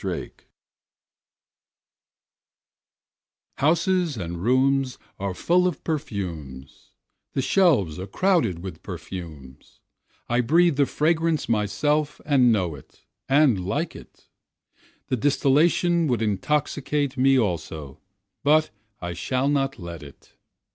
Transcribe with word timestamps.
2 0.01 0.31
Houses 3.59 4.17
and 4.17 4.41
rooms 4.41 4.97
are 5.19 5.35
full 5.35 5.67
of 5.67 5.83
perfumes, 5.83 6.93
the 7.33 7.41
shelves 7.43 7.99
are 7.99 8.07
crowded 8.07 8.63
with 8.63 8.81
perfumes, 8.81 9.79
I 10.27 10.41
breathe 10.41 10.77
the 10.77 10.87
fragrance 10.87 11.47
myself 11.47 12.19
and 12.25 12.51
know 12.51 12.73
it 12.73 13.05
and 13.29 13.63
like 13.63 13.95
it, 13.95 14.27
The 15.09 15.17
distillation 15.17 16.07
would 16.07 16.23
intoxicate 16.23 17.15
me 17.15 17.37
also, 17.37 17.99
but 18.43 18.71
I 19.01 19.13
shall 19.13 19.49
not 19.49 19.77
let 19.77 20.01
it. 20.01 20.33